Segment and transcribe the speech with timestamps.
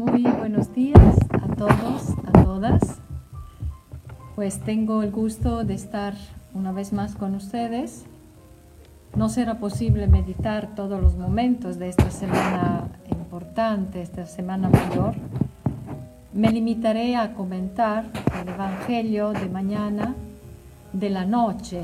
[0.00, 2.80] Muy buenos días a todos, a todas.
[4.34, 6.14] Pues tengo el gusto de estar
[6.54, 8.06] una vez más con ustedes.
[9.14, 15.16] No será posible meditar todos los momentos de esta semana importante, esta semana mayor.
[16.32, 18.06] Me limitaré a comentar
[18.40, 20.14] el Evangelio de mañana,
[20.94, 21.82] de la noche,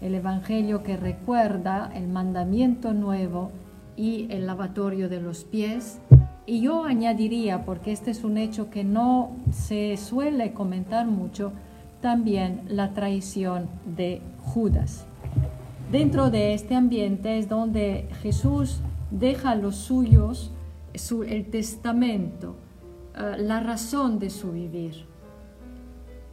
[0.00, 3.50] el Evangelio que recuerda el mandamiento nuevo
[3.94, 5.98] y el lavatorio de los pies.
[6.44, 11.52] Y yo añadiría, porque este es un hecho que no se suele comentar mucho,
[12.00, 15.06] también la traición de Judas.
[15.92, 20.52] Dentro de este ambiente es donde Jesús deja los suyos
[21.26, 22.56] el testamento,
[23.16, 25.04] eh, la razón de su vivir.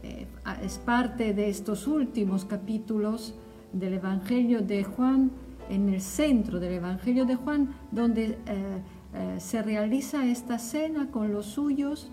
[0.04, 0.28] Eh,
[0.64, 3.36] es parte de estos últimos capítulos
[3.74, 5.32] del Evangelio de Juan,
[5.70, 8.82] en el centro del Evangelio de Juan, donde eh,
[9.38, 12.12] se realiza esta cena con los suyos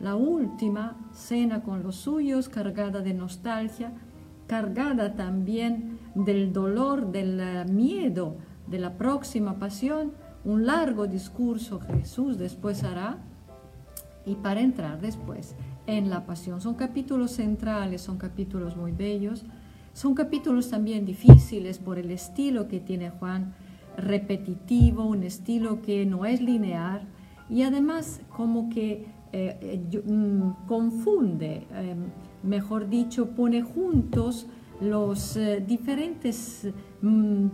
[0.00, 3.92] la última cena con los suyos, cargada de nostalgia,
[4.46, 10.12] cargada también del dolor, del eh, miedo de la próxima pasión,
[10.44, 13.18] un largo discurso Jesús después hará
[14.24, 15.54] y para entrar después
[15.86, 16.60] en la pasión.
[16.60, 19.44] Son capítulos centrales, son capítulos muy bellos,
[19.94, 23.54] son capítulos también difíciles por el estilo que tiene Juan,
[23.98, 27.02] repetitivo, un estilo que no es lineal
[27.50, 31.94] y además como que eh, eh, mm, confunde, eh,
[32.42, 34.46] mejor dicho, pone juntos
[34.80, 36.70] los diferentes
[37.02, 37.48] mm,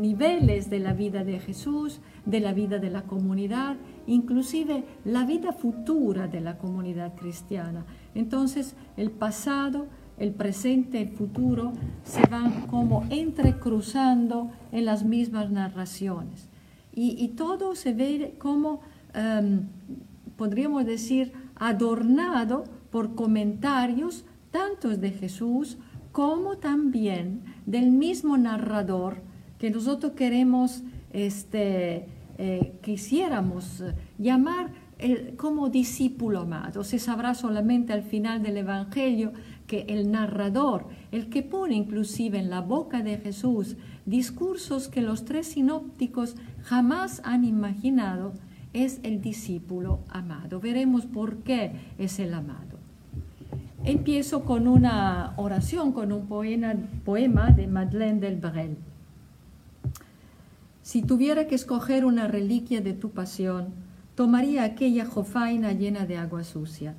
[0.00, 5.52] niveles de la vida de Jesús, de la vida de la comunidad, inclusive la vida
[5.52, 7.84] futura de la comunidad cristiana.
[8.14, 9.88] Entonces, el pasado,
[10.20, 11.72] el presente, el futuro
[12.04, 16.48] se van como entrecruzando en las mismas narraciones.
[16.92, 18.80] Y, todo se ve como
[19.14, 19.62] em,
[20.36, 25.78] podríamos decir, adornado por comentarios tantos de Jesús
[26.12, 29.22] como también del mismo narrador
[29.58, 32.06] que nosotros queremos, este,
[32.38, 33.84] eh, quisiéramos
[34.18, 34.70] llamar
[35.36, 36.84] como discípulo amado.
[36.84, 39.32] Se sabrá solamente al final del Evangelio
[39.70, 45.24] que el narrador, el que pone inclusive en la boca de Jesús discursos que los
[45.24, 48.32] tres sinópticos jamás han imaginado,
[48.72, 50.58] es el discípulo amado.
[50.58, 52.80] Veremos por qué es el amado.
[53.84, 58.76] Empiezo con una oración, con un poema, de Madeleine Delbrel.
[60.82, 63.68] Si tuviera que escoger una reliquia de tu pasión,
[64.16, 66.96] tomaría aquella jofaina llena de agua sucia.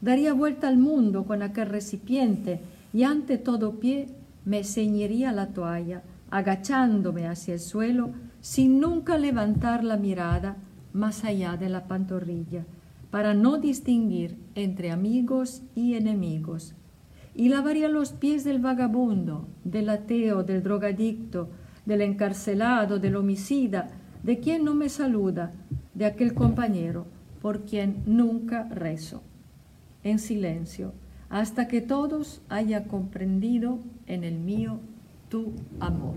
[0.00, 2.60] Daría vuelta al mundo con aquel recipiente
[2.92, 4.08] y ante todo pie
[4.44, 8.10] me ceñiría la toalla, agachándome hacia el suelo
[8.40, 10.56] sin nunca levantar la mirada
[10.92, 12.64] más allá de la pantorrilla,
[13.10, 16.74] para no distinguir entre amigos y enemigos.
[17.34, 21.48] Y lavaría los pies del vagabundo, del ateo, del drogadicto,
[21.86, 23.88] del encarcelado, del homicida,
[24.22, 25.52] de quien no me saluda,
[25.94, 27.06] de aquel compañero
[27.40, 29.22] por quien nunca rezo.
[30.04, 30.92] En silencio,
[31.28, 34.80] hasta que todos haya comprendido en el mío
[35.28, 36.16] tu amor.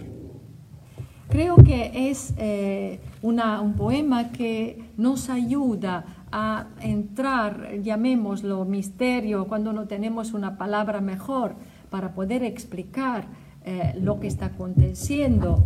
[1.29, 9.87] Creo que es eh, un poema que nos ayuda a entrar, llamémoslo misterio, cuando no
[9.87, 11.55] tenemos una palabra mejor
[11.89, 13.27] para poder explicar
[13.63, 15.63] eh, lo que está aconteciendo,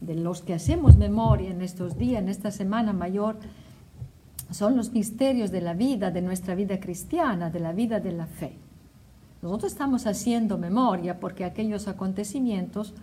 [0.00, 3.36] de los que hacemos memoria en estos días, en esta semana mayor,
[4.52, 8.26] son los misterios de la vida, de nuestra vida cristiana, de la vida de la
[8.26, 8.56] fe.
[9.40, 12.94] Nosotros estamos haciendo memoria porque aquellos acontecimientos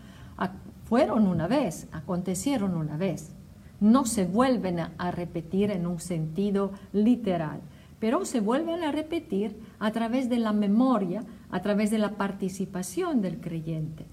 [0.86, 3.32] fueron una vez, acontecieron una vez.
[3.80, 7.62] No se vuelven a repetir en un sentido literal,
[8.00, 13.22] pero se vuelven a repetir a través de la memoria, a través de la participación
[13.22, 14.06] del creyente.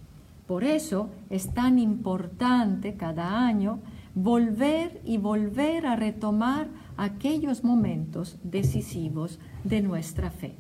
[0.47, 3.81] Por eso es tan importante cada año
[4.15, 10.55] volver y volver a retomar aquellos momentos decisivos de nuestra fe.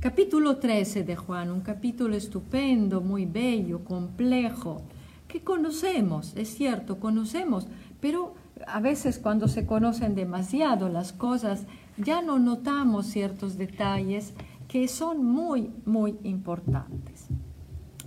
[0.00, 4.82] Capítulo 13 de Juan, un capítulo estupendo, muy bello, complejo,
[5.26, 7.66] que conocemos, es cierto, conocemos,
[8.00, 8.34] pero
[8.66, 11.66] a veces cuando se conocen demasiado las cosas,
[11.96, 14.34] ya no notamos ciertos detalles
[14.68, 17.26] que son muy, muy importantes.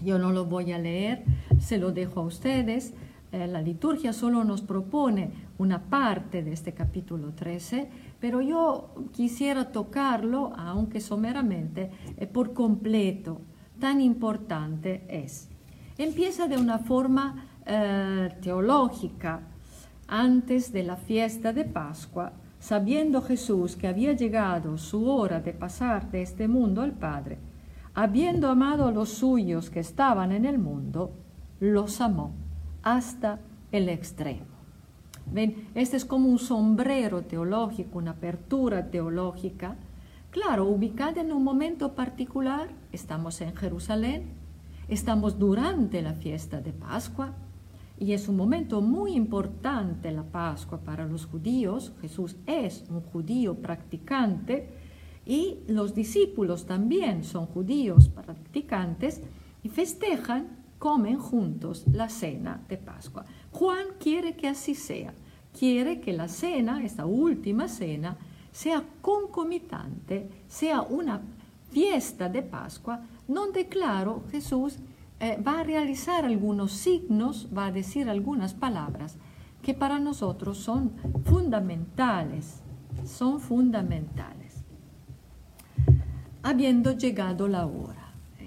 [0.03, 1.23] Yo no lo voy a leer,
[1.59, 2.93] se lo dejo a ustedes.
[3.31, 5.31] Eh, la liturgia solo nos propone
[5.61, 13.41] una parte de este capítulo 13, pero yo quisiera tocarlo, aunque someramente, eh, por completo.
[13.79, 15.49] Tan importante es
[15.97, 19.41] empieza de una forma eh, teológica.
[20.07, 26.11] Antes de la fiesta de Pascua, sabiendo Jesús que había llegado su hora de pasar
[26.11, 27.37] de este mundo al Padre,
[27.93, 31.13] habiendo amado a los suyos que estaban en el mundo,
[31.59, 32.31] los amó
[32.83, 33.39] hasta
[33.71, 34.50] el extremo.
[35.25, 35.67] ¿Ven?
[35.75, 39.75] Este es como un sombrero teológico, una apertura teológica.
[40.29, 44.23] Claro, ubicada en un momento particular, estamos en Jerusalén,
[44.87, 47.33] estamos durante la fiesta de Pascua,
[48.01, 51.93] y es un momento muy importante la Pascua para los judíos.
[52.01, 54.69] Jesús es un judío practicante
[55.23, 59.21] y los discípulos también son judíos practicantes
[59.61, 63.23] y festejan, comen juntos la cena de Pascua.
[63.51, 65.13] Juan quiere que así sea.
[65.57, 68.17] Quiere que la cena, esta última cena,
[68.51, 71.21] sea concomitante, sea una
[71.69, 74.79] fiesta de Pascua, donde, claro, Jesús
[75.19, 79.17] eh, va a realizar algunos signos, va a decir algunas palabras
[79.61, 80.93] que para nosotros son
[81.25, 82.63] fundamentales,
[83.05, 84.63] son fundamentales.
[86.41, 88.00] Habiendo llegado la hora.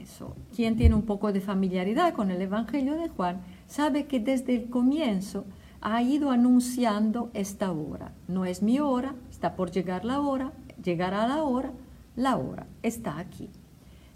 [0.05, 0.37] Eso.
[0.55, 4.69] Quien tiene un poco de familiaridad con el Evangelio de Juan sabe que desde el
[4.69, 5.47] comienzo
[5.81, 8.13] ha ido anunciando esta hora.
[8.29, 10.53] No es mi hora, está por llegar la hora,
[10.83, 11.73] llegará la hora,
[12.17, 13.49] la hora está aquí.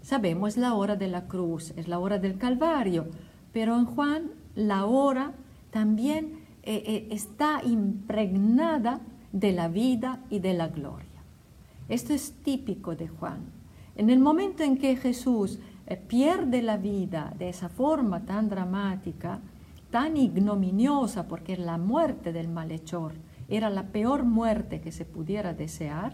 [0.01, 3.07] Sabemos la hora de la cruz, es la hora del Calvario,
[3.51, 5.33] pero en Juan la hora
[5.71, 9.01] también eh, eh, está impregnada
[9.31, 11.07] de la vida y de la gloria.
[11.87, 13.57] Esto es típico de Juan.
[13.99, 15.59] En el momento en que Jesús
[15.89, 19.39] eh, pierde la vida de esa forma tan dramática,
[19.89, 23.13] tan ignominiosa, porque la muerte del malhechor
[23.47, 26.13] era la peor muerte que se pudiera desear,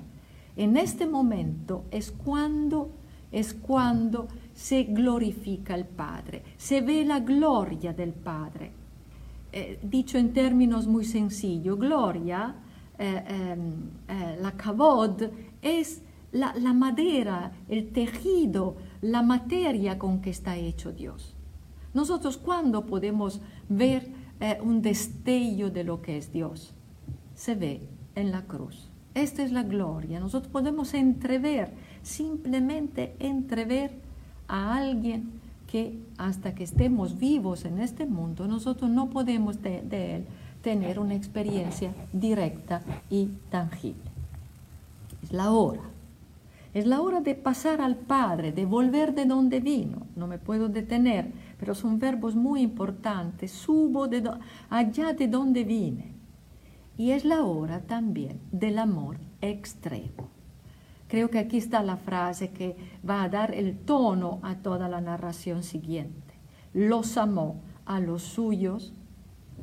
[0.55, 2.89] en este momento es cuando
[3.35, 8.71] es cuando se glorifica el Padre, se ve la gloria del Padre.
[9.51, 12.55] Eh, dicho en términos muy sencillos, gloria,
[12.97, 15.23] eh, em, eh, la kavod,
[15.61, 16.01] es
[16.31, 21.35] la, la madera, el tejido, la materia con que está hecho Dios.
[21.93, 26.73] Nosotros, ¿cuándo podemos ver eh, un destello de lo que es Dios?
[27.35, 28.89] Se ve en la cruz.
[29.13, 30.19] Esta es la gloria.
[30.19, 31.71] Nosotros podemos entrever,
[32.03, 33.91] simplemente entrever
[34.47, 40.17] a alguien que hasta que estemos vivos en este mundo, nosotros no podemos de, de
[40.17, 40.25] él
[40.61, 44.11] tener una experiencia directa y tangible.
[45.23, 45.94] Es la hora.
[46.75, 50.05] Es la hora de pasar al Padre, de volver de donde vino.
[50.15, 53.51] No me puedo detener pero son verbos muy importantes.
[53.51, 54.29] Subo de
[54.69, 56.13] allá de donde vine.
[56.97, 60.29] Y es la hora también del amor extremo.
[61.07, 62.75] Creo que aquí está la frase que
[63.07, 66.35] va a dar el tono a toda la narración siguiente.
[66.73, 68.93] Los amó a los suyos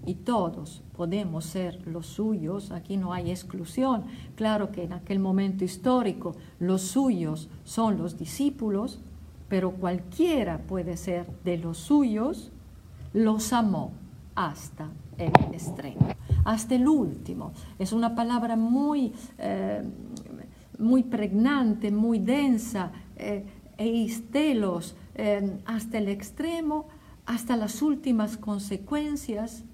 [0.04, 4.04] y todos podemos ser los suyos, aquí no hay exclusión.
[4.34, 9.00] Claro que en aquel momento histórico los suyos son los discípulos,
[9.48, 12.50] pero cualquiera puede ser de los suyos,
[13.12, 13.92] los amó
[14.34, 14.88] hasta
[15.18, 16.08] el extremo,
[16.44, 17.52] hasta el último.
[17.78, 19.82] Es una palabra muy, eh,
[20.78, 23.44] muy pregnante, muy densa, eh,
[23.76, 26.86] eistelos, eh, hasta el extremo,
[27.26, 29.64] hasta las últimas consecuencias,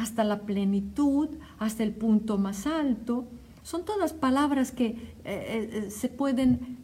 [0.00, 1.28] hasta la plenitud,
[1.58, 3.26] hasta el punto más alto.
[3.62, 6.78] Son todas palabras que eh, se pueden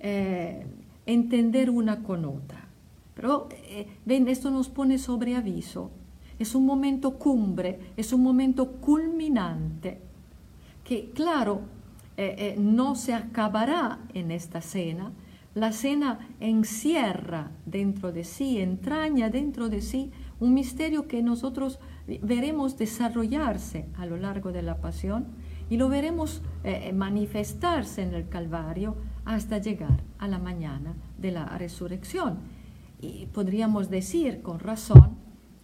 [1.06, 2.66] entender una con otra.
[3.16, 5.90] Pero, eh, ven, esto nos pone sobre aviso.
[6.38, 9.98] Es un momento cumbre, es un momento culminante,
[10.84, 11.62] que claro,
[12.18, 15.12] eh, eh, no se acabará en esta cena.
[15.54, 21.78] La cena encierra dentro de sí, entraña dentro de sí un misterio que nosotros
[22.22, 25.26] veremos desarrollarse a lo largo de la pasión
[25.68, 26.42] y lo veremos
[26.94, 32.38] manifestarse en el Calvario hasta llegar a la mañana de la resurrección.
[33.00, 35.16] Y podríamos decir con razón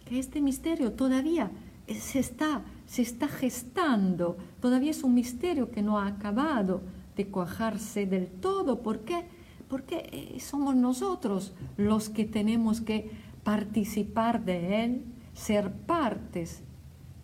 [0.05, 1.51] que este misterio todavía
[1.87, 6.81] se está, se está gestando, todavía es un misterio que no ha acabado
[7.15, 8.81] de cuajarse del todo.
[8.81, 9.25] ¿Por qué?
[9.67, 13.11] Porque eh, somos nosotros los que tenemos que
[13.43, 16.63] participar de él, ser partes,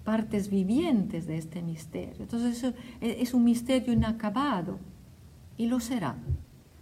[0.04, 2.24] partes vivientes de este misterio.
[2.24, 4.80] Entonces es un misterio inacabado
[5.58, 6.16] y lo será.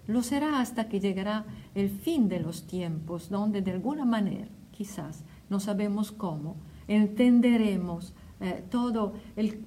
[0.08, 5.26] Lo será hasta que llegará el fin de los tiempos, donde de alguna manera, quizás,
[5.50, 6.56] no sabemos cómo,
[6.88, 9.66] entenderemos eh, todo, el,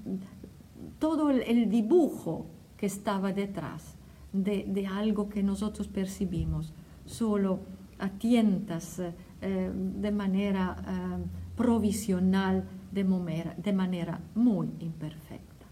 [0.99, 2.47] todo el, dibujo
[2.77, 3.97] que estaba detrás
[4.33, 6.73] de, algo que nosotros percibimos
[7.05, 7.61] solo
[7.99, 11.25] a tientas, eh, de manera eh,
[11.57, 15.67] provisional, de manera muy imperfecta.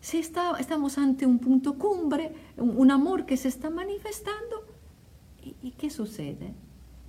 [0.00, 4.66] si está, estamos ante un punto cumbre, un, amor que se está manifestando,
[5.42, 6.54] ¿y, qué sucede?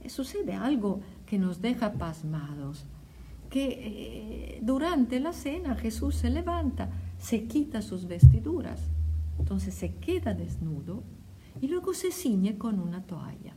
[0.01, 2.85] Eh, sucede algo que nos deja pasmados,
[3.49, 8.81] que eh, durante la cena Jesús se levanta, se quita sus vestiduras,
[9.39, 11.03] entonces se queda desnudo
[11.61, 13.55] y luego se ciñe con una toalla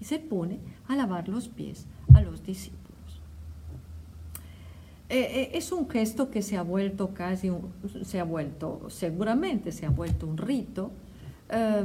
[0.00, 2.86] y se pone a lavar los pies a los discípulos.
[5.08, 7.50] Eh, eh, es un gesto que se ha vuelto casi,
[8.02, 10.90] se ha vuelto, seguramente se ha vuelto un rito,
[11.48, 11.84] eh,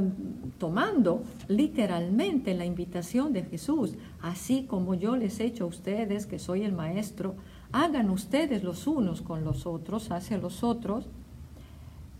[0.58, 6.40] tomando literalmente la invitación de Jesús, así como yo les he hecho a ustedes, que
[6.40, 7.36] soy el maestro,
[7.70, 11.06] hagan ustedes los unos con los otros, hacia los otros.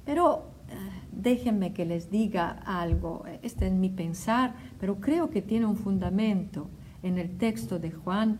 [0.04, 0.51] Pero
[1.12, 6.69] déjenme que les diga algo, este es mi pensar, pero creo que tiene un fundamento
[7.02, 8.38] en el texto de Juan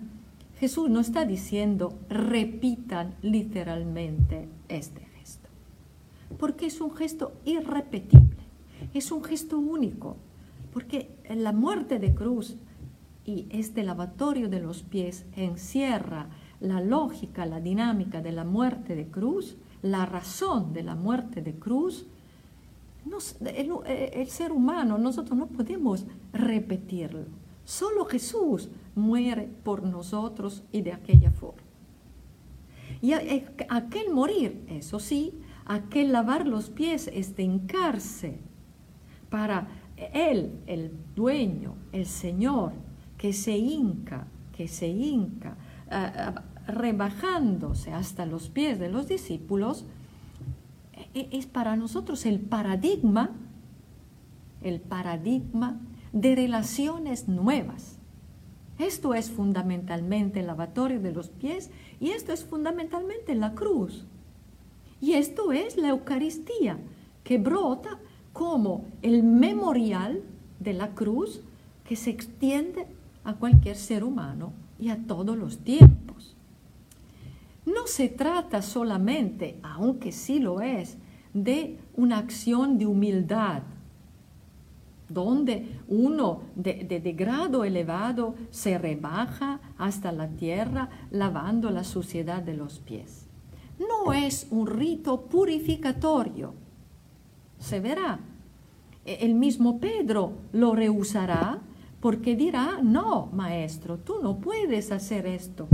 [0.63, 5.49] Jesús no está diciendo repitan literalmente este gesto,
[6.39, 8.39] porque es un gesto irrepetible,
[8.95, 10.19] es un gesto único,
[10.73, 12.59] porque la muerte de cruz
[13.25, 16.29] y este lavatorio de los pies encierra
[16.61, 21.57] la lógica, la dinámica de la muerte de cruz, la razón de la muerte de
[21.57, 22.07] cruz.
[23.45, 27.27] El, el ser humano, nosotros no podemos repetirlo.
[27.65, 31.63] Solo Jesús muere por nosotros y de aquella forma.
[33.01, 38.39] Y aquel morir, eso sí, aquel lavar los pies es de hincarse
[39.29, 39.69] para
[40.13, 42.73] él, el dueño, el Señor,
[43.19, 44.27] que se hinca,
[44.57, 45.57] que se hinca,
[46.67, 49.85] rebajándose hasta los pies de los discípulos,
[51.15, 53.31] es para nosotros el paradigma,
[54.63, 55.81] el paradigma
[56.13, 57.99] de relaciones nuevas
[58.83, 61.71] esto es fundamentalmente el lavatorio de los pies
[62.01, 64.05] y esto es fundamentalmente la cruz.
[65.01, 66.79] Y esto es la Eucaristía,
[67.23, 67.99] que brota
[68.33, 70.23] como el memorial
[70.59, 71.43] de la cruz
[71.85, 72.87] que se extiende
[73.25, 76.02] a cualquier ser humano y a todos los tiempos.
[77.65, 80.99] No se trata solamente, aunque sí lo es,
[81.33, 83.63] de una acción de humildad
[85.13, 92.79] donde uno de, grado elevado se rebaja hasta la tierra lavando la suciedad de los
[92.81, 93.27] pies.
[93.79, 96.55] No es un rito purificatorio.
[97.59, 98.21] Se verá.
[99.05, 101.61] E, el mismo Pedro lo rehusará
[102.01, 105.69] porque dirá, no, maestro, tú no puedes hacer esto.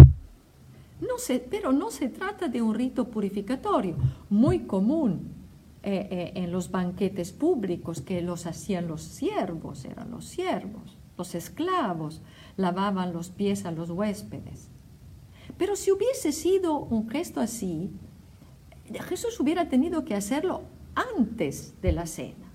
[1.01, 1.15] No
[1.51, 3.97] pero no se trata de un rito purificatorio,
[4.29, 5.29] muy común
[5.83, 11.35] eh, eh, en los banquetes públicos que los hacían los siervos, eran los siervos, los
[11.35, 12.21] esclavos,
[12.57, 14.69] lavaban los pies a los huéspedes.
[15.57, 17.91] Pero si hubiese sido un gesto así,
[19.09, 20.63] Jesús hubiera tenido que hacerlo
[20.95, 22.53] antes de la cena.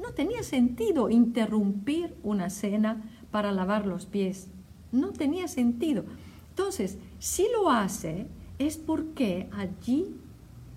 [0.00, 4.48] No tenía sentido interrumpir una cena para lavar los pies.
[4.90, 6.04] No tenía sentido.
[6.52, 8.26] Entonces, si lo hace,
[8.58, 10.14] es porque allí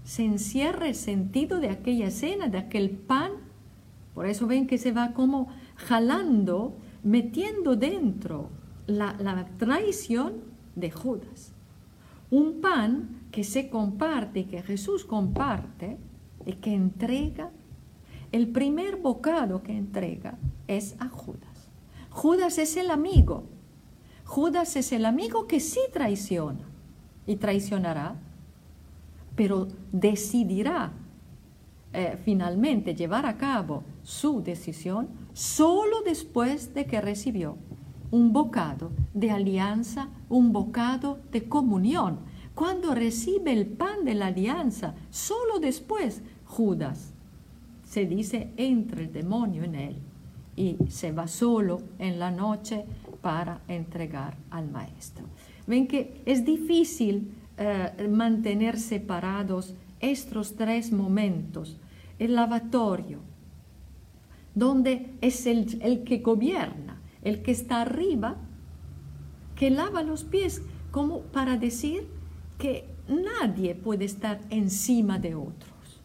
[0.05, 3.31] se encierra el sentido de aquella escena, de aquel pan.
[4.13, 8.51] Por eso ven que se va como jalando, metiendo dentro
[8.87, 10.35] la, traición
[10.77, 11.51] de Judas.
[12.31, 15.97] Un pan que se comparte y que Jesús comparte
[16.45, 17.51] y que entrega,
[18.31, 20.37] el primer bocado que entrega
[20.69, 21.69] es a Judas.
[22.11, 23.54] Judas es el amigo.
[24.25, 26.59] Judas es el amigo que sí traiciona
[27.25, 28.15] y traicionará
[29.35, 30.91] pero decidirá
[31.93, 37.57] eh, finalmente llevar a cabo su decisión solo después de que recibió
[38.11, 42.19] un bocado de alianza, un bocado de comunión.
[42.53, 47.13] Cuando recibe el pan de la alianza, solo después Judas
[47.83, 49.95] se dice entra el demonio en él
[50.55, 52.85] y se va solo en la noche
[53.25, 55.25] para entregar al maestro.
[55.65, 61.75] Ven que es difícil eh, mantener separados estos tres momentos.
[62.19, 63.17] El lavatorio,
[64.53, 68.35] donde es el, el que gobierna, el que está arriba,
[69.55, 72.05] que lava los pies, como para decir
[72.59, 76.03] que nadie puede estar encima de otros.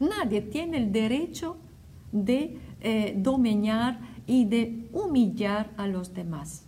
[0.00, 1.58] Nadie tiene el derecho
[2.10, 6.64] de eh, dominar y de humillar a los demás,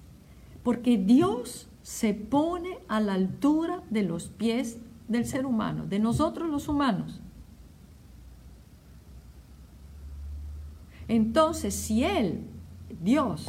[0.62, 6.50] porque Dios se pone a la altura de los pies del ser humano, de nosotros
[6.50, 7.20] los humanos.
[11.08, 12.42] Entonces, si Él,
[13.02, 13.46] Dios,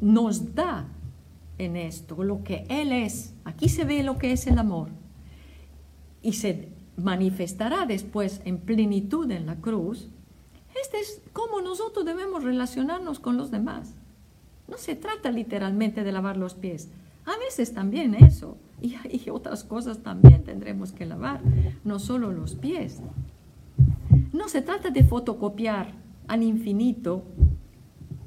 [0.00, 0.86] nos da
[1.56, 4.88] en esto lo que Él es, aquí se ve lo que es el amor,
[6.22, 10.10] y se manifestará después en plenitud en la cruz,
[10.82, 13.94] este es cómo nosotros debemos relacionarnos con los demás.
[14.68, 16.88] No se trata literalmente de lavar los pies.
[17.26, 18.56] A veces también eso.
[18.80, 18.96] Y,
[19.30, 21.42] otras cosas también tendremos que lavar,
[21.84, 23.00] no solo los pies.
[24.32, 25.92] No se trata de fotocopiar
[26.28, 27.24] al infinito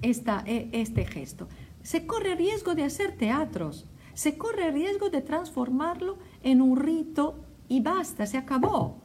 [0.01, 1.48] e, este gesto.
[1.81, 7.36] Se corre riesgo de hacer teatros, se corre riesgo de transformarlo en un rito
[7.67, 8.98] y basta, se acabó.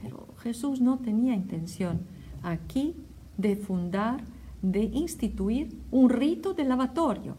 [0.00, 2.00] Pero Jesús no tenía intención
[2.42, 2.94] aquí
[3.36, 4.22] de fundar,
[4.62, 7.36] de instituir un rito de lavatorio.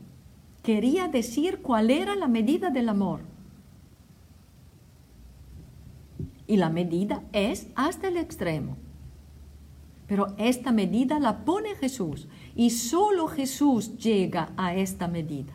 [0.64, 3.22] Quería decir cuál era la medida del amor.
[6.48, 8.78] Y la medida es hasta el extremo.
[10.08, 15.54] Pero esta medida la pone Jesús y solo Jesús llega a esta medida.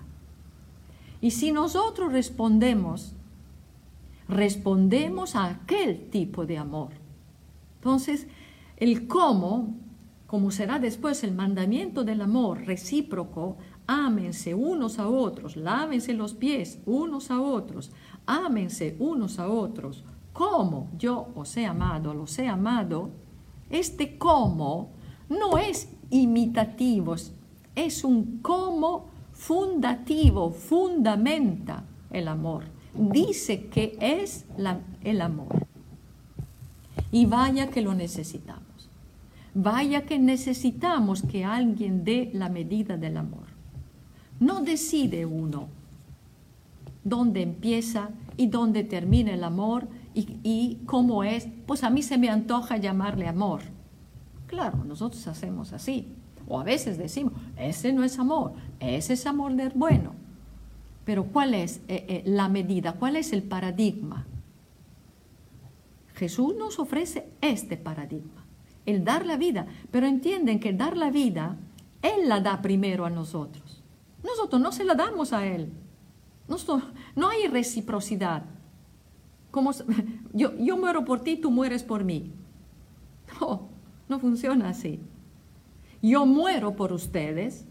[1.21, 3.13] Y si nosotros respondemos,
[4.29, 6.93] respondemos a aquel tipo de amor.
[7.81, 8.27] Entonces,
[8.77, 9.75] el cómo,
[10.27, 13.57] como será después el mandamiento del amor recíproco,
[13.87, 17.93] ámense unos a otros, lávense los pies unos a otros,
[18.27, 23.11] ámense unos a otros, como yo os he amado, los he amado,
[23.71, 24.91] este cómo
[25.29, 27.17] no es imitativo,
[27.75, 32.65] es un cómo fundativo, fundamenta el amor,
[32.95, 34.45] dice que es
[35.03, 35.66] el amor.
[37.17, 38.91] Y vaya que lo necesitamos.
[39.55, 43.47] Vaya que necesitamos que alguien dé la medida del amor.
[44.39, 45.69] No decide uno
[47.05, 51.49] dónde empieza y dónde termina el amor y, cómo es.
[51.67, 53.63] Pues a mí se me antoja llamarle amor.
[54.47, 56.09] Claro, nosotros hacemos así.
[56.47, 60.13] O a veces decimos, ese no es amor, ese es amor del bueno.
[61.07, 62.93] Pero ¿cuál es eh, eh, la medida?
[62.93, 64.27] ¿Cuál es el paradigma?
[66.17, 68.47] Jesús nos ofrece este paradigma,
[68.87, 71.57] el dar la vida, pero entienden que dar la vida,
[72.01, 73.83] Él la da primero a nosotros.
[74.25, 75.71] Nosotros no se la damos a Él.
[77.15, 78.45] no hay reciprocidad.
[79.51, 79.73] Como,
[80.33, 82.33] yo, yo muero por ti, tú mueres por mí.
[83.39, 83.69] No,
[84.09, 85.01] no funciona así.
[86.01, 87.67] Yo muero por ustedes,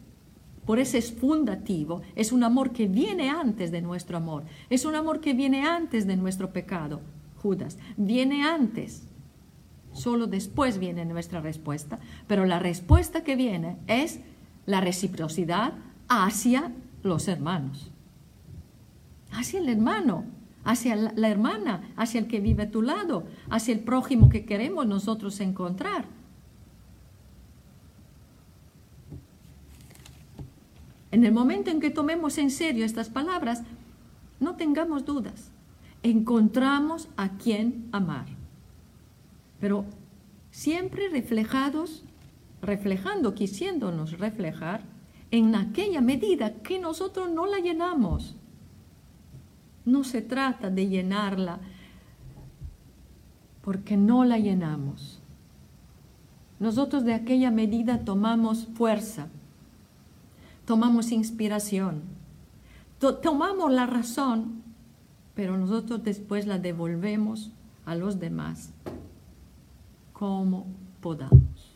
[0.67, 4.93] por ese es fundativo, es un amor que viene antes de nuestro amor, es un
[4.93, 7.01] amor que viene antes de nuestro pecado.
[7.45, 7.77] Judas.
[7.95, 9.07] Viene antes.
[9.93, 11.99] Solo después viene nuestra respuesta.
[12.25, 14.19] Pero la respuesta que viene es
[14.65, 15.73] la reciprocidad
[16.07, 16.71] hacia
[17.03, 17.91] los hermanos.
[19.31, 20.25] Hacia el hermano,
[20.63, 24.87] hacia la hermana, hacia el que vive a tu lado, hacia el prójimo que queremos
[24.87, 26.05] nosotros encontrar.
[31.11, 33.61] En el momento en que tomemos en serio estas palabras,
[34.39, 35.51] no tengamos dudas
[36.03, 38.25] encontramos a quien amar.
[39.59, 39.85] Pero
[40.51, 42.03] siempre reflejados,
[42.61, 44.83] reflejando, quisiéndonos reflejar
[45.31, 48.35] en aquella medida que nosotros no la llenamos.
[49.85, 51.59] No se trata de llenarla
[53.61, 55.19] porque no la llenamos.
[56.59, 59.27] Nosotros de aquella medida tomamos fuerza,
[60.65, 62.03] tomamos inspiración,
[62.99, 64.63] tomamos la razón
[65.35, 67.51] pero nosotros después la devolvemos
[67.85, 68.73] a los demás
[70.13, 70.65] como
[71.01, 71.75] podamos,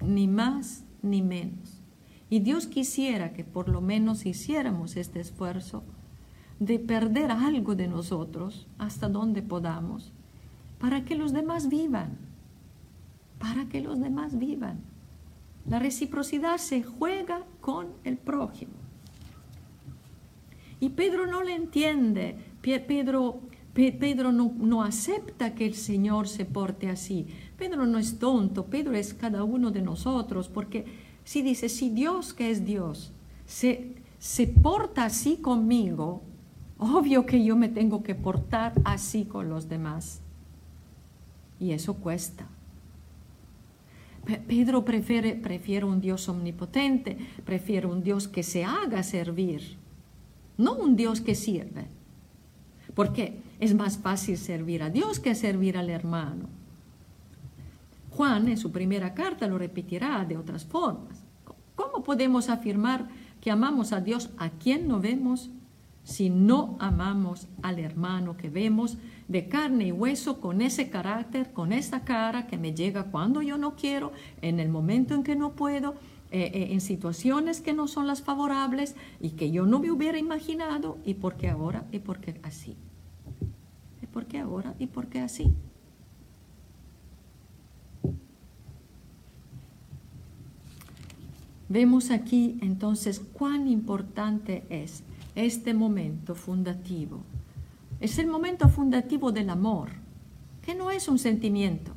[0.00, 1.82] ni más ni menos.
[2.30, 5.84] Y Dios quisiera que por lo menos hiciéramos este esfuerzo
[6.58, 10.12] de perder algo de nosotros hasta donde podamos,
[10.78, 12.16] para que los demás vivan,
[13.38, 14.80] para que los demás vivan.
[15.68, 18.72] La reciprocidad se juega con el prójimo.
[20.80, 23.40] Y Pedro no le entiende, Pedro,
[23.74, 27.26] Pedro no, acepta que el Señor se porte así.
[27.58, 30.84] Pedro no es tonto, Pedro es cada uno de nosotros, porque
[31.24, 33.12] si dice, si Dios que es Dios
[33.46, 36.22] se, se porta así conmigo,
[36.78, 40.20] obvio que yo me tengo que portar así con los demás.
[41.58, 42.48] Y eso cuesta.
[44.46, 49.76] Pedro prefiere, prefiere un Dios omnipotente, prefiere un Dios que se haga servir,
[50.56, 51.88] no un Dios que sirve.
[52.94, 56.48] Porque es más fácil servir a Dios que servir al hermano.
[58.10, 61.24] Juan en su primera carta lo repetirá de otras formas.
[61.74, 63.08] ¿Cómo podemos afirmar
[63.40, 65.50] que amamos a Dios a quien no vemos
[66.04, 71.72] si no amamos al hermano que vemos de carne y hueso con ese carácter, con
[71.72, 75.52] esa cara que me llega cuando yo no quiero, en el momento en que no
[75.52, 75.94] puedo,
[76.34, 80.16] eh, eh, en situaciones que no son las favorables y que yo no me hubiera
[80.16, 82.74] imaginado y por qué ahora y por qué así.
[84.00, 85.52] ¿Y por qué ahora y por qué así?
[91.68, 95.02] Vemos aquí entonces cuán importante es
[95.34, 97.20] este momento fundativo.
[98.00, 99.90] Es el momento fundativo del amor,
[100.62, 101.91] que no es un sentimiento,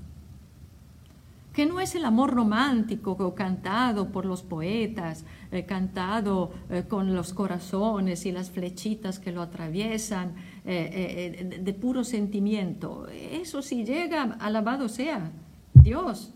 [1.55, 7.33] que no es el amor romántico cantado por los poetas, eh, cantado eh, con los
[7.33, 13.07] corazones y las flechitas que lo atraviesan, eh, de puro sentimiento.
[13.07, 15.31] Eso si llega, alabado sea
[15.73, 16.33] Dios.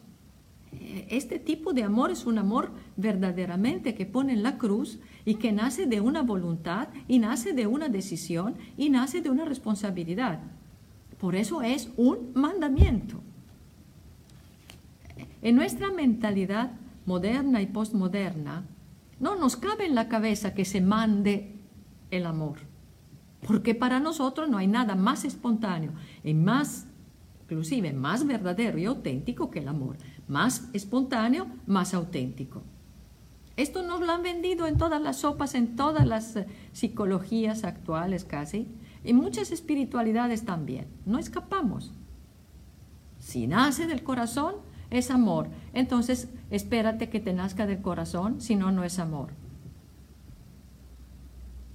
[1.10, 5.52] Este tipo de amor es un amor verdaderamente que pone en la cruz y que
[5.52, 10.40] nace de una voluntad y nace de una decisión y nace de una responsabilidad.
[11.18, 13.22] Por eso es un mandamiento.
[15.42, 16.72] En nuestra mentalidad
[17.06, 18.66] moderna y postmoderna,
[19.20, 21.56] no nos cabe en la cabeza que se mande
[22.12, 22.60] el amor,
[23.46, 25.92] porque para nosotros no hay nada más espontáneo
[26.24, 26.88] y más,
[27.44, 29.98] inclusive más verdadero y auténtico que el amor,
[30.28, 32.64] más espontáneo, más auténtico.
[33.58, 38.24] Esto nos lo han vendido en todas las sopas, en todas las eh, psicologías actuales
[38.24, 38.70] casi,
[39.04, 40.88] y muchas espiritualidades también.
[41.06, 41.94] No escapamos.
[43.18, 44.56] Si nace del corazón,
[44.92, 45.48] es amor.
[45.74, 49.30] Entonces, espérate que te nazca del corazón, si no, no es amor.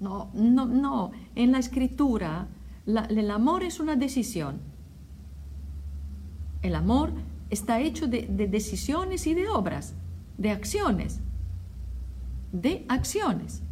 [0.00, 1.12] No, no, no.
[1.35, 2.48] En la escritura,
[2.87, 4.61] el amor es una decisión.
[6.62, 7.12] El amor
[7.50, 9.94] está hecho de, de decisiones y de obras,
[10.37, 11.20] de acciones.
[12.53, 13.62] De acciones.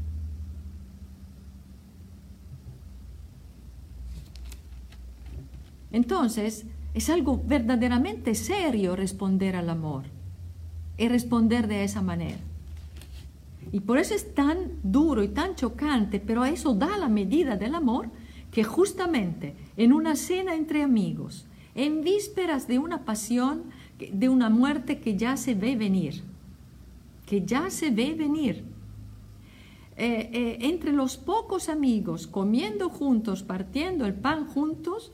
[5.91, 10.05] Entonces, es algo verdaderamente serio responder al amor
[10.99, 12.39] y responder de esa manera.
[13.73, 17.75] Y por eso es tan duro y tan chocante, pero eso da la medida del
[17.75, 18.11] amor
[18.51, 23.65] que justamente en una cena entre amigos, en vísperas de una pasión,
[23.99, 26.23] de una muerte que ya se ve venir,
[27.25, 28.65] que ya se ve venir,
[29.97, 35.13] eh, eh, entre los pocos amigos, comiendo juntos, partiendo el pan juntos,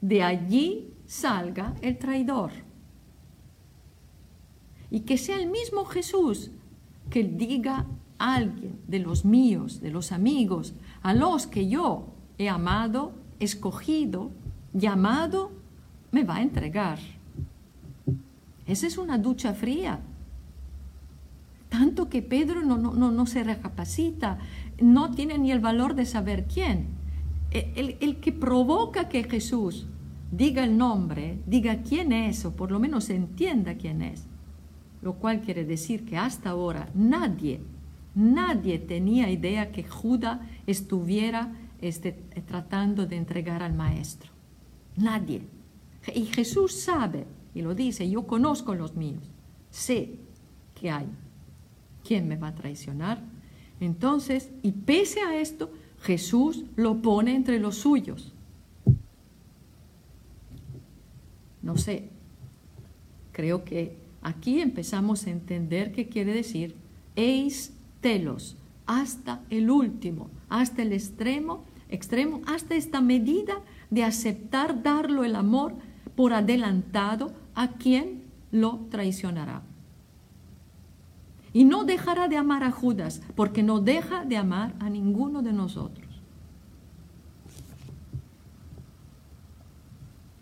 [0.00, 2.50] de allí salga el traidor.
[4.90, 6.50] Y que sea el mismo Jesús
[7.10, 7.86] que diga
[8.18, 14.30] a alguien de los míos, de los amigos, a los que yo he amado, escogido,
[14.72, 15.52] llamado,
[16.10, 16.98] me va a entregar.
[18.66, 20.00] Esa es una ducha fría.
[21.68, 24.38] Tanto que Pedro no, no, no, se recapacita,
[24.80, 26.97] no tiene ni el valor de saber quién.
[27.50, 29.86] El, el que provoca que Jesús
[30.30, 34.24] diga el nombre, diga quién es o por lo menos entienda quién es.
[35.00, 37.60] Lo cual quiere decir que hasta ahora nadie,
[38.14, 42.12] nadie tenía idea que Judas estuviera este,
[42.46, 44.30] tratando de entregar al maestro.
[44.96, 45.42] Nadie.
[46.14, 49.22] Y Jesús sabe, y lo dice, yo conozco los míos,
[49.70, 50.16] sé
[50.74, 51.06] que hay.
[52.04, 53.22] ¿Quién me va a traicionar?
[53.80, 55.70] Entonces, y pese a esto,
[56.02, 58.32] Jesús lo pone entre los suyos.
[61.62, 62.08] No sé,
[63.32, 66.74] creo que aquí empezamos a entender qué quiere decir
[67.16, 68.56] eis telos,
[68.86, 75.74] hasta el último, hasta el extremo, extremo, hasta esta medida de aceptar darlo el amor
[76.16, 79.62] por adelantado a quien lo traicionará.
[81.52, 85.52] Y no dejará de amar a Judas, porque no deja de amar a ninguno de
[85.52, 86.06] nosotros.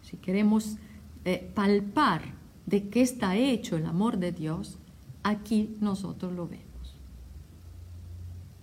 [0.02, 0.76] Si queremos
[1.24, 2.22] eh, palpar
[2.66, 4.78] de qué está hecho el amor de Dios,
[5.22, 6.66] aquí nosotros lo vemos.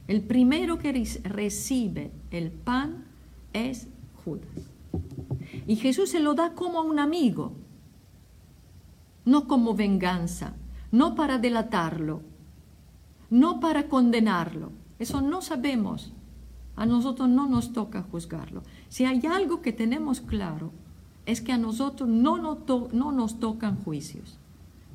[0.08, 0.91] El primero que
[1.23, 3.06] recibe el pan
[3.53, 3.88] es
[4.23, 4.49] Judas.
[5.67, 7.53] Y Jesús se lo da como a un amigo,
[9.25, 10.56] no como venganza,
[10.91, 12.21] no para delatarlo,
[13.34, 14.72] no para condenarlo.
[15.00, 16.13] Eso no sabemos.
[16.76, 18.62] A nosotros no nos toca juzgarlo.
[18.89, 20.72] Si hay algo que tenemos claro,
[21.26, 24.38] es que a nosotros no nos, tocan juicios.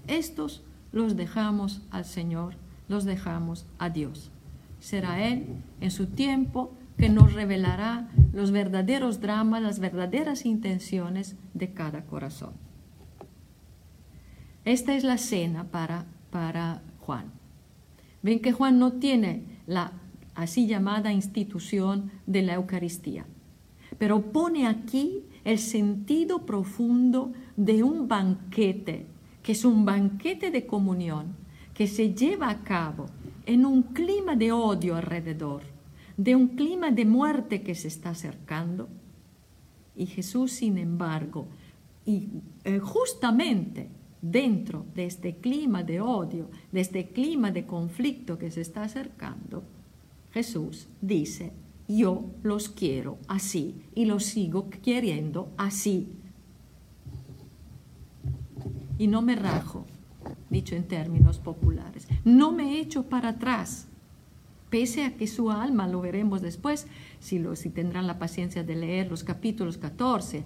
[0.06, 2.54] Estos los dejamos al Señor,
[2.86, 4.30] los dejamos a Dios.
[4.78, 5.46] Será Él
[5.80, 12.52] en su tiempo que nos revelará los verdaderos dramas, las verdaderas intenciones de cada corazón.
[14.64, 17.37] Esta es la cena para, para Juan.
[18.22, 19.92] Ven que Juan no tiene la
[20.34, 23.26] así llamada institución de la Eucaristía,
[23.98, 29.06] pero pone aquí el sentido profundo de un banquete,
[29.42, 31.34] que es un banquete de comunión,
[31.74, 33.06] que se lleva a cabo
[33.46, 35.62] en un clima de odio alrededor,
[36.16, 38.88] de un clima de muerte que se está acercando.
[39.96, 41.48] Y Jesús, sin embargo,
[42.04, 42.28] y
[42.64, 43.88] eh, justamente
[44.20, 49.62] dentro de este clima de odio, de este clima de conflicto que se está acercando,
[50.32, 51.52] Jesús dice,
[51.88, 56.08] yo los quiero así y los sigo queriendo así.
[58.98, 59.86] Y no me rajo,
[60.50, 63.86] dicho en términos populares, no me echo para atrás,
[64.70, 66.86] pese a que su alma, lo veremos después,
[67.20, 70.44] si, lo, si tendrán la paciencia de leer los capítulos 14,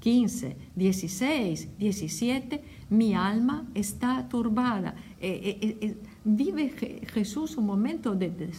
[0.00, 2.62] 15, 16, 17,
[2.96, 4.94] mi alma está turbada.
[5.20, 6.70] Eh, eh, eh, vive
[7.06, 8.50] Jesús un momento de,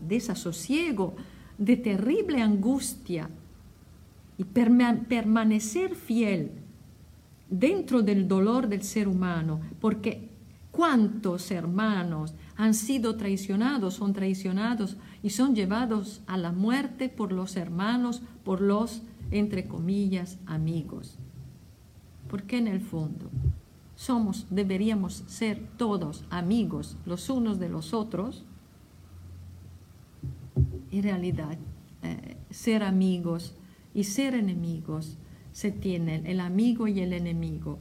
[0.00, 1.14] desasosiego,
[1.58, 3.30] de terrible angustia.
[4.36, 6.50] Y permanecer fiel
[7.48, 10.28] dentro del dolor del ser humano, porque
[10.72, 17.56] cuántos hermanos han sido traicionados, son traicionados y son llevados a la muerte por los
[17.56, 21.16] hermanos, por los, entre comillas, amigos.
[22.28, 23.30] Porque en el fondo
[23.96, 28.44] somos, deberíamos ser todos amigos los unos de los otros,
[30.90, 31.58] en realidad
[32.02, 33.54] eh, ser amigos
[33.94, 35.18] y ser enemigos
[35.52, 37.78] se tienen, el amigo y el enemigo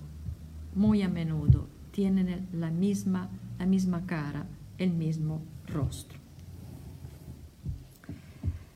[0.76, 4.48] muy a menudo tienen la misma, la misma cara,
[4.78, 6.20] el mismo rostro.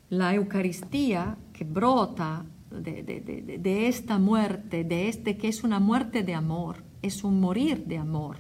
[0.10, 6.34] La Eucaristía que brota de, de, esta muerte, de este que es una muerte de
[6.34, 8.38] amor, es un morir de amor.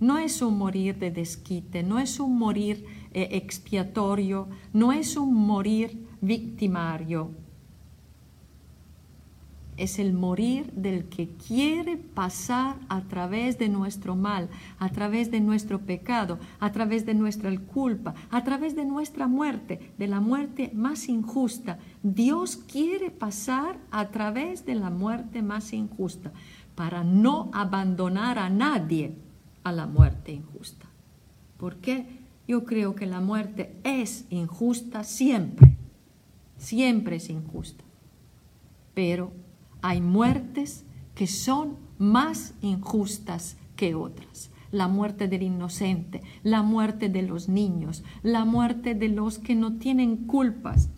[0.00, 5.34] No es un morir de desquite, no es un morir eh, expiatorio, no es un
[5.34, 7.30] morir victimario.
[9.76, 15.40] Es el morir del que quiere pasar a través de nuestro mal, a través de
[15.40, 20.70] nuestro pecado, a través de nuestra culpa, a través de nuestra muerte, de la muerte
[20.74, 21.78] más injusta.
[22.04, 26.32] Dios quiere pasar a través de la muerte más injusta
[26.74, 29.16] para no abandonar a nadie
[29.62, 30.86] a la muerte injusta.
[31.56, 32.20] ¿Por qué?
[32.46, 35.76] Yo creo que la muerte es injusta siempre,
[36.58, 37.84] siempre es injusta.
[38.92, 39.32] Pero
[39.80, 40.84] hay muertes
[41.14, 44.50] que son más injustas que otras.
[44.70, 49.78] La muerte del inocente, la muerte de los niños, la muerte de los que no
[49.78, 50.90] tienen culpas,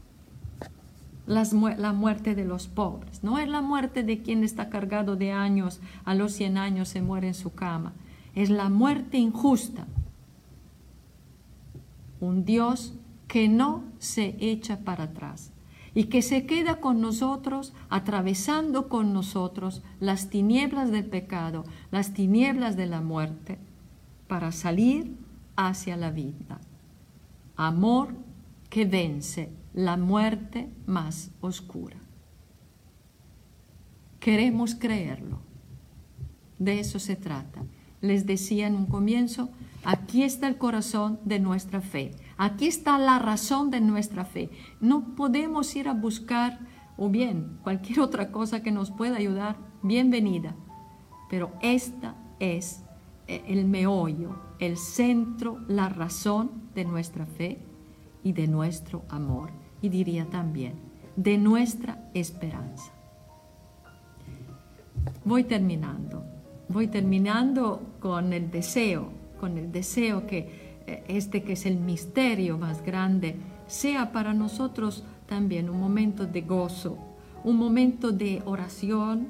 [1.27, 5.81] la muerte de los pobres, no es la muerte de quien está cargado de años,
[6.05, 7.93] a los 100 años se muere en su cama,
[8.35, 9.87] es la muerte injusta.
[12.21, 12.95] Un Dios
[13.29, 15.53] que no se echa para atrás
[15.95, 22.77] y que se queda con nosotros, atravesando con nosotros las tinieblas del pecado, las tinieblas
[22.77, 23.59] de la muerte,
[24.29, 25.17] para salir
[25.57, 26.61] hacia la vida.
[27.57, 28.15] Amor
[28.69, 31.99] que vence la muerte más oscura.
[34.19, 35.39] Queremos creerlo.
[36.59, 37.62] De eso se trata.
[38.01, 39.51] Les decía en un comienzo,
[39.85, 44.49] aquí está el corazón de nuestra fe, aquí está la razón de nuestra fe.
[44.81, 46.59] No podemos ir a buscar,
[46.97, 50.57] o bien cualquier otra cosa que nos pueda ayudar, bienvenida,
[51.29, 52.83] pero esta es
[53.29, 57.59] eh, el meollo, el centro, la razón de nuestra fe
[58.23, 60.75] y de nuestro amor diría también
[61.16, 62.92] de nuestra esperanza.
[65.25, 66.25] Voy terminando,
[66.68, 69.09] voy terminando con el deseo,
[69.40, 75.05] con el deseo que eh, este que es el misterio más grande sea para nosotros
[75.27, 76.99] también un momento de gozo,
[77.44, 79.27] un momento de oración,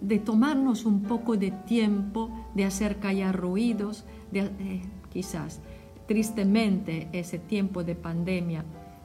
[0.00, 5.60] de tomarnos un poco de tiempo, de hacer callar ruidos, eh, quizás
[6.06, 8.64] tristemente ese tiempo de pandemia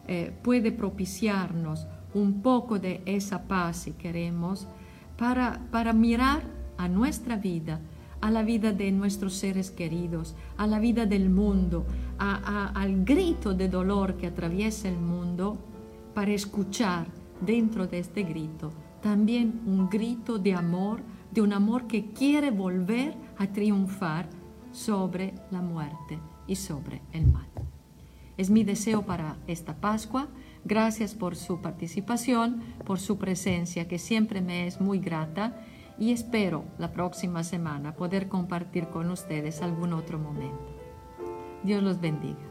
[0.09, 4.67] eh, puede propiciarnos un poco de esa paz, si queremos,
[5.17, 6.41] para, para mirar
[6.77, 7.79] a nuestra vida,
[8.19, 11.85] a la vida de nuestros seres queridos, a la vida del mundo,
[12.17, 15.57] al grito de dolor que atraviesa el mundo,
[16.13, 17.05] para escuchar
[17.39, 23.15] dentro de este grito también un grito de amor, de un amor que quiere volver
[23.37, 24.27] a triunfar
[24.71, 27.68] sobre la muerte y sobre el mal.
[28.39, 30.30] Es mi deseo para esta Pascua.
[30.63, 35.62] Gracias por su participación, por su presencia, que siempre me es muy grata
[35.97, 40.73] y espero la próxima semana poder compartir con ustedes algún otro momento.
[41.65, 42.48] Dios los bendiga.